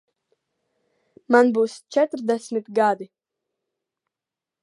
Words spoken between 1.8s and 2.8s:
četrdesmit